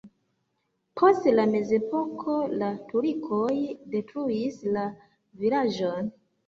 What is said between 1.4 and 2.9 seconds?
mezepoko la